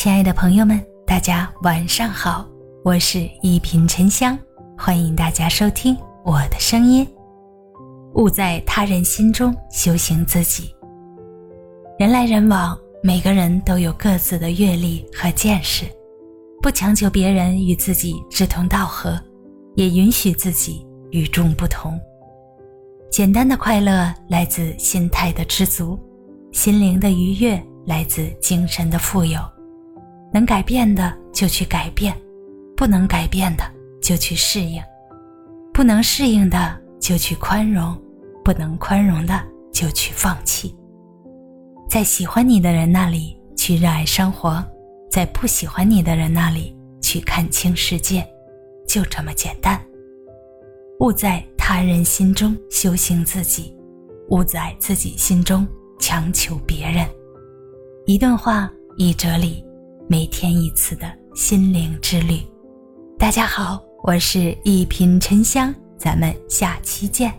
[0.00, 2.46] 亲爱的朋友们，大家晚上好，
[2.84, 4.38] 我是一品沉香，
[4.76, 7.04] 欢迎大家收听我的声音。
[8.14, 10.72] 勿在他人心中修行自己。
[11.98, 15.84] 人来人往，每个人都有各自的阅历和见识，
[16.62, 19.20] 不强求别人与自己志同道合，
[19.74, 21.98] 也允许自己与众不同。
[23.10, 25.98] 简单的快乐来自心态的知足，
[26.52, 29.40] 心灵的愉悦来自精神的富有。
[30.32, 32.14] 能改变的就去改变，
[32.76, 33.64] 不能改变的
[34.02, 34.82] 就去适应，
[35.72, 37.96] 不能适应的就去宽容，
[38.44, 39.40] 不能宽容的
[39.72, 40.74] 就去放弃。
[41.88, 44.62] 在喜欢你的人那里去热爱生活，
[45.10, 48.26] 在不喜欢你的人那里去看清世界，
[48.86, 49.80] 就这么简单。
[51.00, 53.74] 勿在他人心中修行自己，
[54.28, 55.66] 勿在自己心中
[55.98, 57.06] 强求别人。
[58.04, 59.64] 一段话，一哲理。
[60.10, 62.40] 每天一次的心灵之旅，
[63.18, 67.30] 大家好，我是一品沉香，咱们下期见。